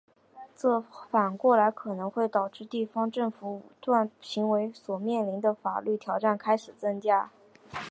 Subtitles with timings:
[0.57, 0.81] 这
[1.11, 7.29] 反过来可能会导致地方政府武断行为所面临的法律挑战开始增加。